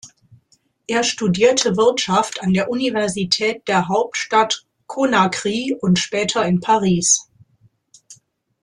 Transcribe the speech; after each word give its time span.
Er 0.87 1.03
studierte 1.03 1.77
Wirtschaft 1.77 2.41
an 2.41 2.53
der 2.55 2.71
Universität 2.71 3.67
der 3.67 3.87
Hauptstadt 3.87 4.65
Conakry 4.87 5.77
und 5.79 5.99
später 5.99 6.43
in 6.43 6.59
Paris. 6.59 7.29